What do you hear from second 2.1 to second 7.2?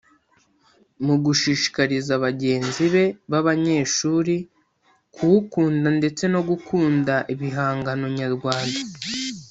bagenzi be b’abanyeshuri kuwukunda ndetse no gukunda